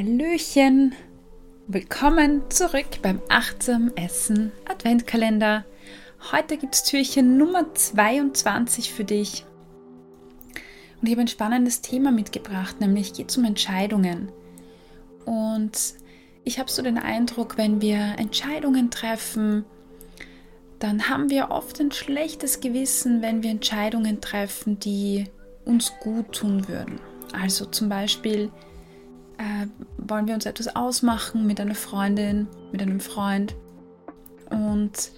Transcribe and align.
Hallöchen! 0.00 0.94
Willkommen 1.66 2.40
zurück 2.48 3.02
beim 3.02 3.20
Achtsam 3.28 3.92
Essen 3.96 4.50
Adventkalender. 4.64 5.66
Heute 6.32 6.56
gibt 6.56 6.74
es 6.74 6.84
Türchen 6.84 7.36
Nummer 7.36 7.74
22 7.74 8.94
für 8.94 9.04
dich. 9.04 9.44
Und 10.98 11.06
ich 11.06 11.10
habe 11.10 11.20
ein 11.20 11.28
spannendes 11.28 11.82
Thema 11.82 12.12
mitgebracht, 12.12 12.80
nämlich 12.80 13.12
geht 13.12 13.28
es 13.28 13.36
um 13.36 13.44
Entscheidungen. 13.44 14.32
Und 15.26 15.78
ich 16.44 16.58
habe 16.58 16.70
so 16.70 16.80
den 16.80 16.96
Eindruck, 16.96 17.58
wenn 17.58 17.82
wir 17.82 18.14
Entscheidungen 18.16 18.90
treffen, 18.90 19.66
dann 20.78 21.10
haben 21.10 21.28
wir 21.28 21.50
oft 21.50 21.78
ein 21.78 21.92
schlechtes 21.92 22.60
Gewissen, 22.60 23.20
wenn 23.20 23.42
wir 23.42 23.50
Entscheidungen 23.50 24.22
treffen, 24.22 24.80
die 24.80 25.26
uns 25.66 25.92
gut 26.00 26.32
tun 26.32 26.68
würden. 26.68 26.98
Also 27.34 27.66
zum 27.66 27.90
Beispiel 27.90 28.50
äh, 29.40 29.66
wollen 29.96 30.26
wir 30.26 30.34
uns 30.34 30.44
etwas 30.44 30.76
ausmachen 30.76 31.46
mit 31.46 31.60
einer 31.60 31.74
Freundin, 31.74 32.46
mit 32.72 32.82
einem 32.82 33.00
Freund 33.00 33.56
und 34.50 35.10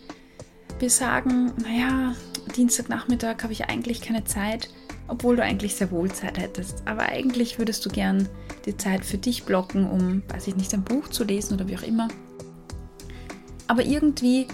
wir 0.79 0.91
sagen, 0.91 1.53
naja, 1.62 2.15
Dienstagnachmittag 2.57 3.43
habe 3.43 3.53
ich 3.53 3.65
eigentlich 3.65 4.01
keine 4.01 4.25
Zeit, 4.25 4.71
obwohl 5.09 5.37
du 5.37 5.43
eigentlich 5.43 5.75
sehr 5.75 5.91
wohl 5.91 6.11
Zeit 6.11 6.39
hättest. 6.39 6.83
Aber 6.87 7.03
eigentlich 7.03 7.59
würdest 7.59 7.85
du 7.85 7.91
gern 7.91 8.29
die 8.65 8.77
Zeit 8.77 9.05
für 9.05 9.19
dich 9.19 9.45
blocken, 9.45 9.91
um, 9.91 10.23
weiß 10.29 10.47
ich 10.48 10.57
nicht, 10.57 10.73
ein 10.73 10.84
Buch 10.84 11.09
zu 11.09 11.25
lesen 11.25 11.55
oder 11.55 11.69
wie 11.69 11.77
auch 11.77 11.83
immer. 11.83 12.09
Aber 13.67 13.84
irgendwie 13.84 14.47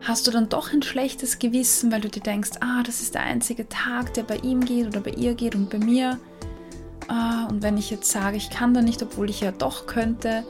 hast 0.00 0.26
du 0.26 0.30
dann 0.30 0.48
doch 0.48 0.72
ein 0.72 0.82
schlechtes 0.82 1.38
Gewissen, 1.38 1.92
weil 1.92 2.00
du 2.00 2.08
dir 2.08 2.22
denkst, 2.22 2.52
ah, 2.60 2.82
das 2.84 3.00
ist 3.00 3.14
der 3.14 3.22
einzige 3.22 3.68
Tag, 3.68 4.14
der 4.14 4.22
bei 4.22 4.36
ihm 4.38 4.64
geht 4.64 4.86
oder 4.86 5.00
bei 5.00 5.10
ihr 5.10 5.34
geht 5.34 5.54
und 5.54 5.70
bei 5.70 5.78
mir. 5.78 6.18
Ah, 7.08 7.46
und 7.46 7.62
wenn 7.62 7.76
ich 7.76 7.90
jetzt 7.90 8.10
sage, 8.10 8.36
ich 8.36 8.50
kann 8.50 8.74
da 8.74 8.82
nicht, 8.82 9.02
obwohl 9.02 9.28
ich 9.30 9.40
ja 9.40 9.52
doch 9.52 9.86
könnte, 9.86 10.44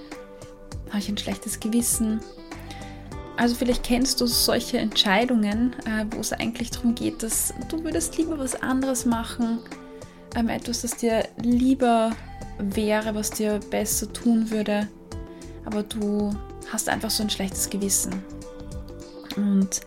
habe 0.89 0.99
ich 0.99 1.09
ein 1.09 1.19
schlechtes 1.19 1.61
Gewissen. 1.61 2.21
Also 3.37 3.57
vielleicht 3.57 3.83
kennst 3.83 4.21
du 4.21 4.27
solche 4.27 4.79
Entscheidungen, 4.79 5.75
äh, 5.87 6.07
wo 6.11 6.21
es 6.21 6.33
eigentlich 6.33 6.71
darum 6.71 6.95
geht, 6.95 7.23
dass 7.23 7.53
du 7.69 7.83
würdest 7.83 8.17
lieber 8.17 8.39
was 8.39 8.55
anderes 8.63 9.07
machen, 9.07 9.59
ähm, 10.37 10.49
etwas, 10.49 10.83
das 10.83 10.97
dir 10.97 11.27
lieber 11.43 12.13
wäre, 12.59 13.15
was 13.15 13.31
dir 13.31 13.59
besser 13.71 14.13
tun 14.13 14.51
würde, 14.51 14.89
aber 15.65 15.83
du 15.83 16.35
hast 16.73 16.89
einfach 16.89 17.11
so 17.11 17.25
ein 17.25 17.31
schlechtes 17.31 17.69
Gewissen. 17.71 18.23
Und 19.37 19.81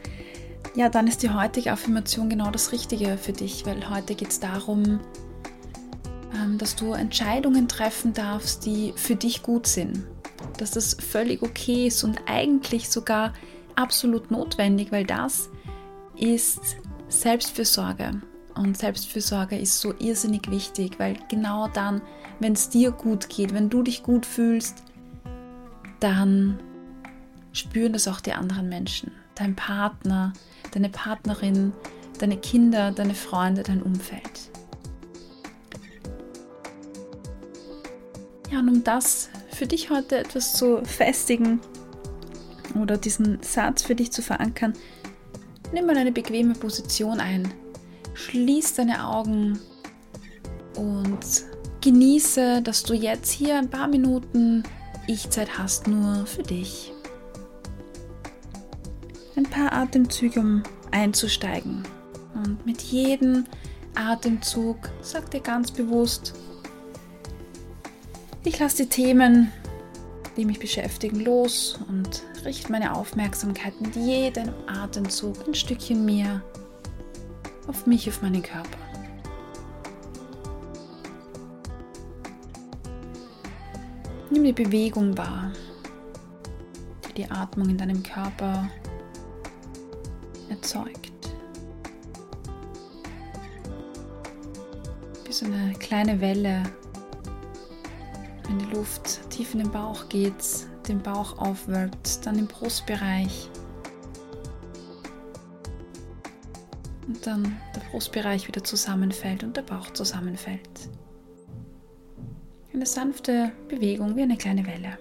ja, 0.76 0.90
dann 0.90 1.08
ist 1.08 1.24
die 1.24 1.30
heutige 1.30 1.72
Affirmation 1.72 2.30
genau 2.30 2.52
das 2.52 2.72
Richtige 2.74 3.18
für 3.18 3.32
dich, 3.32 3.66
weil 3.66 3.90
heute 3.90 4.14
geht 4.14 4.30
es 4.30 4.40
darum, 4.40 5.00
dass 6.58 6.76
du 6.76 6.94
Entscheidungen 6.94 7.68
treffen 7.68 8.14
darfst, 8.14 8.66
die 8.66 8.94
für 8.96 9.16
dich 9.16 9.44
gut 9.44 9.68
sind. 9.68 10.04
Dass 10.58 10.72
das 10.72 10.96
völlig 10.96 11.42
okay 11.42 11.88
ist 11.88 12.04
und 12.04 12.20
eigentlich 12.26 12.90
sogar 12.90 13.34
absolut 13.76 14.32
notwendig, 14.32 14.92
weil 14.92 15.06
das 15.06 15.50
ist 16.16 16.78
Selbstfürsorge. 17.10 18.22
Und 18.56 18.78
Selbstfürsorge 18.78 19.58
ist 19.58 19.80
so 19.80 19.94
irrsinnig 20.00 20.50
wichtig, 20.50 20.98
weil 20.98 21.18
genau 21.30 21.68
dann, 21.68 22.02
wenn 22.40 22.54
es 22.54 22.70
dir 22.70 22.92
gut 22.92 23.30
geht, 23.30 23.54
wenn 23.54 23.70
du 23.70 23.84
dich 23.84 24.04
gut 24.04 24.26
fühlst, 24.26 24.84
dann 26.00 26.60
spüren 27.54 27.94
das 27.94 28.08
auch 28.08 28.20
die 28.20 28.34
anderen 28.34 28.70
Menschen. 28.70 29.12
Dein 29.36 29.56
Partner, 29.56 30.34
deine 30.72 30.90
Partnerin, 30.90 31.74
deine 32.20 32.38
Kinder, 32.38 32.92
deine 32.92 33.14
Freunde, 33.14 33.64
dein 33.64 33.82
Umfeld. 33.82 34.52
Ja, 38.52 38.60
und 38.60 38.70
um 38.70 38.84
das 38.84 39.30
für 39.50 39.68
dich 39.68 39.90
heute 39.90 40.20
etwas 40.20 40.54
zu 40.54 40.84
festigen 40.86 41.60
oder 42.82 42.98
diesen 42.98 43.42
Satz 43.42 43.82
für 43.82 43.96
dich 43.96 44.12
zu 44.12 44.22
verankern, 44.22 44.74
nimm 45.74 45.86
mal 45.86 45.98
eine 45.98 46.12
bequeme 46.12 46.54
Position 46.54 47.20
ein. 47.20 47.54
Schließ 48.14 48.76
deine 48.76 49.06
Augen 49.06 49.60
und 50.76 51.20
genieße, 51.82 52.62
dass 52.62 52.84
du 52.84 52.94
jetzt 52.94 53.32
hier 53.32 53.58
ein 53.58 53.70
paar 53.70 53.88
Minuten 53.88 54.64
Ich-Zeit 55.08 55.58
hast, 55.58 55.88
nur 55.88 56.26
für 56.26 56.44
dich. 56.44 56.94
Ein 59.36 59.44
paar 59.44 59.74
Atemzüge, 59.74 60.40
um 60.40 60.64
einzusteigen. 60.92 61.84
Und 62.34 62.66
mit 62.66 62.82
jedem 62.82 63.46
Atemzug 63.96 64.78
sag 65.02 65.30
dir 65.32 65.42
ganz 65.42 65.72
bewusst, 65.72 66.34
ich 68.44 68.60
lasse 68.60 68.84
die 68.84 68.90
Themen, 68.90 69.52
die 70.36 70.46
mich 70.46 70.60
beschäftigen, 70.60 71.20
los 71.20 71.80
und 71.90 72.24
richte 72.46 72.72
meine 72.72 72.96
Aufmerksamkeit 72.96 73.80
mit 73.82 73.96
jedem 73.96 74.54
Atemzug 74.68 75.48
ein 75.48 75.56
Stückchen 75.56 76.06
mehr 76.06 76.42
auf 77.68 77.86
mich, 77.86 78.08
auf 78.08 78.22
meinen 78.22 78.42
Körper. 78.42 78.78
Nimm 84.30 84.44
die 84.44 84.54
Bewegung 84.54 85.18
wahr, 85.18 85.52
die 87.08 87.24
die 87.24 87.32
Atmung 87.32 87.70
in 87.70 87.78
deinem 87.78 88.04
Körper 88.04 88.70
erzeugt. 90.50 91.12
Wie 95.26 95.34
so 95.34 95.46
eine 95.46 95.74
kleine 95.80 96.22
Welle 96.22 96.64
wenn 98.48 98.60
die 98.60 98.76
Luft 98.76 99.30
tief 99.30 99.54
in 99.54 99.60
den 99.60 99.72
Bauch 99.72 100.08
geht, 100.10 100.68
den 100.88 101.02
Bauch 101.02 101.38
aufwölbt, 101.38 102.26
dann 102.26 102.40
im 102.40 102.48
Brustbereich. 102.48 103.50
Und 107.08 107.26
dann 107.26 107.58
der 107.76 107.82
Brustbereich 107.92 108.48
wieder 108.48 108.64
zusammenfällt 108.64 109.44
und 109.44 109.56
der 109.56 109.62
Bauch 109.62 109.92
zusammenfällt. 109.92 110.90
Eine 112.74 112.86
sanfte 112.86 113.52
Bewegung 113.70 114.16
wie 114.16 114.22
eine 114.22 114.38
kleine 114.38 114.66
Welle. 114.66 114.98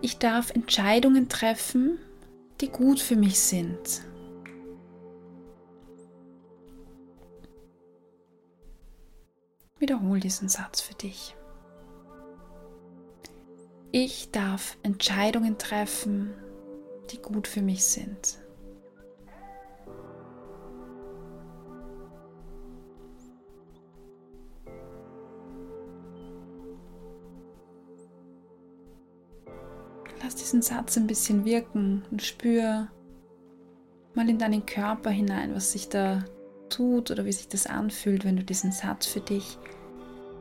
Ich 0.00 0.18
darf 0.18 0.50
Entscheidungen 0.50 1.28
treffen, 1.28 1.98
die 2.60 2.68
gut 2.68 3.00
für 3.00 3.16
mich 3.16 3.38
sind. 3.40 4.02
Wiederhol 9.78 10.20
diesen 10.20 10.48
Satz 10.48 10.80
für 10.80 10.94
dich. 10.94 11.36
Ich 13.90 14.30
darf 14.32 14.76
Entscheidungen 14.82 15.56
treffen, 15.56 16.34
die 17.10 17.22
gut 17.22 17.46
für 17.48 17.62
mich 17.62 17.84
sind. 17.84 18.38
Lass 30.22 30.34
diesen 30.34 30.60
Satz 30.60 30.96
ein 30.96 31.06
bisschen 31.06 31.44
wirken 31.44 32.04
und 32.10 32.22
spür 32.22 32.88
mal 34.14 34.28
in 34.28 34.38
deinen 34.38 34.66
Körper 34.66 35.10
hinein, 35.10 35.54
was 35.54 35.72
sich 35.72 35.88
da 35.88 36.24
tut 36.68 37.10
oder 37.10 37.24
wie 37.24 37.32
sich 37.32 37.48
das 37.48 37.66
anfühlt, 37.66 38.24
wenn 38.24 38.36
du 38.36 38.44
diesen 38.44 38.72
Satz 38.72 39.06
für 39.06 39.20
dich 39.20 39.58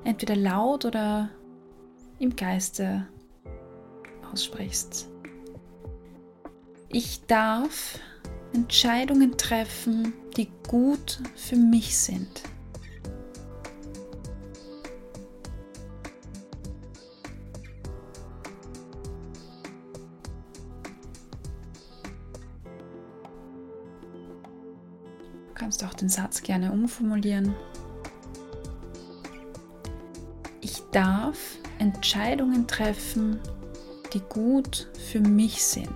entweder 0.03 0.35
laut 0.35 0.85
oder 0.85 1.29
im 2.19 2.35
Geiste 2.35 3.07
aussprichst. 4.31 5.09
Ich 6.89 7.25
darf 7.25 7.99
Entscheidungen 8.53 9.37
treffen, 9.37 10.13
die 10.37 10.49
gut 10.67 11.19
für 11.35 11.57
mich 11.57 11.97
sind. 11.97 12.43
Kannst 25.57 25.83
auch 25.83 25.93
den 25.95 26.07
Satz 26.07 26.43
gerne 26.43 26.71
umformulieren. 26.71 27.55
Ich 30.61 30.83
darf 30.91 31.57
Entscheidungen 31.79 32.67
treffen, 32.67 33.39
die 34.13 34.19
gut 34.19 34.87
für 35.11 35.19
mich 35.19 35.63
sind. 35.63 35.89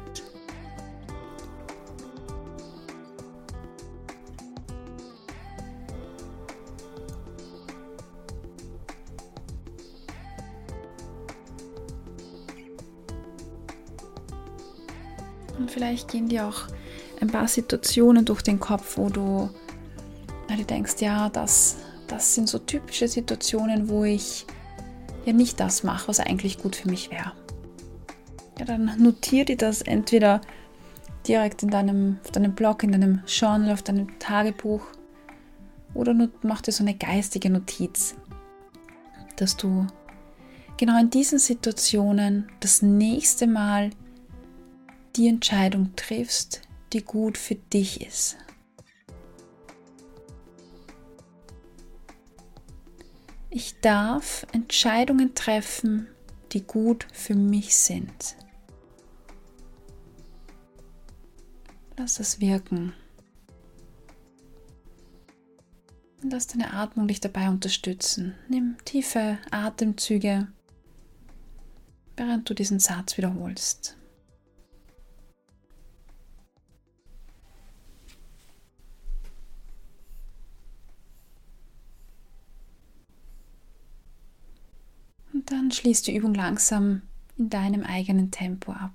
Und 15.59 15.69
vielleicht 15.69 16.09
gehen 16.09 16.27
dir 16.27 16.47
auch 16.47 16.67
ein 17.21 17.27
paar 17.27 17.47
Situationen 17.47 18.25
durch 18.25 18.41
den 18.41 18.59
Kopf, 18.59 18.97
wo 18.97 19.09
du, 19.09 19.49
na, 20.49 20.55
du 20.55 20.63
denkst, 20.63 20.95
ja, 20.99 21.29
das, 21.29 21.77
das 22.07 22.35
sind 22.35 22.49
so 22.49 22.59
typische 22.59 23.07
Situationen, 23.07 23.87
wo 23.89 24.03
ich 24.03 24.45
ja 25.25 25.33
nicht 25.33 25.59
das 25.59 25.83
mache, 25.83 26.07
was 26.07 26.19
eigentlich 26.19 26.57
gut 26.57 26.75
für 26.75 26.89
mich 26.89 27.11
wäre. 27.11 27.31
Ja, 28.59 28.65
dann 28.65 28.91
notiere 28.97 29.45
dir 29.45 29.57
das 29.57 29.81
entweder 29.81 30.41
direkt 31.27 31.63
in 31.63 31.69
deinem, 31.69 32.17
auf 32.23 32.31
deinem 32.31 32.53
Blog, 32.53 32.83
in 32.83 32.91
deinem 32.91 33.21
Journal, 33.27 33.71
auf 33.71 33.83
deinem 33.83 34.19
Tagebuch 34.19 34.81
oder 35.93 36.15
mach 36.41 36.61
dir 36.61 36.71
so 36.71 36.83
eine 36.83 36.95
geistige 36.95 37.49
Notiz, 37.49 38.15
dass 39.35 39.57
du 39.57 39.85
genau 40.77 40.99
in 40.99 41.09
diesen 41.09 41.37
Situationen 41.37 42.49
das 42.59 42.81
nächste 42.81 43.45
Mal 43.45 43.91
die 45.15 45.27
Entscheidung 45.27 45.95
triffst, 45.95 46.61
die 46.93 47.03
gut 47.03 47.37
für 47.37 47.55
dich 47.55 48.01
ist. 48.05 48.37
Ich 53.49 53.79
darf 53.81 54.45
Entscheidungen 54.53 55.35
treffen, 55.35 56.07
die 56.53 56.61
gut 56.61 57.05
für 57.11 57.35
mich 57.35 57.75
sind. 57.75 58.37
Lass 61.97 62.15
das 62.15 62.39
wirken. 62.39 62.93
Lass 66.23 66.47
deine 66.47 66.73
Atmung 66.73 67.07
dich 67.07 67.19
dabei 67.19 67.49
unterstützen. 67.49 68.35
Nimm 68.47 68.77
tiefe 68.85 69.37
Atemzüge, 69.49 70.47
während 72.15 72.49
du 72.49 72.53
diesen 72.53 72.79
Satz 72.79 73.17
wiederholst. 73.17 73.97
Schließt 85.71 86.07
die 86.07 86.15
Übung 86.15 86.33
langsam 86.33 87.01
in 87.37 87.49
deinem 87.49 87.83
eigenen 87.83 88.31
Tempo 88.31 88.71
ab. 88.71 88.91